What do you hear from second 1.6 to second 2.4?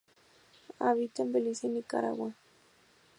y Nicaragua.